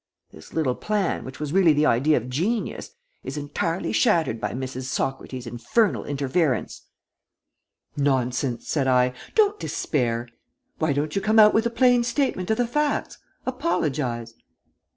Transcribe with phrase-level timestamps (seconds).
[0.31, 2.89] This little plan, which was really the idea of genius,
[3.23, 4.85] is entirely shattered by Mrs.
[4.85, 6.87] Socrates's infernal interference."
[7.95, 9.13] "Nonsense," said I.
[9.35, 10.27] "Don't despair.
[10.79, 13.19] Why don't you come out with a plain statement of the facts?
[13.45, 14.33] Apologize."